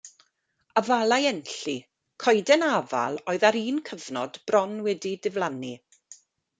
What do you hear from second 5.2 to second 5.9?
diflannu.